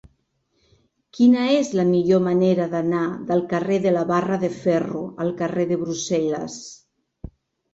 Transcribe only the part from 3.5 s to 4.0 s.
carrer de